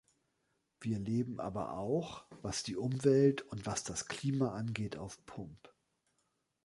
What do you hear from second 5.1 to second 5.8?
Pump.